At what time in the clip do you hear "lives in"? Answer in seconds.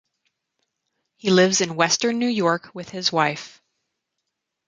1.29-1.75